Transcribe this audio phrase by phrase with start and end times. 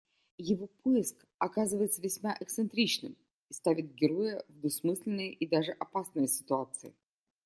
[0.39, 3.15] Его поиск оказывается весьма эксцентричным
[3.49, 6.95] и ставит героя в двусмысленные и даже опасные ситуации.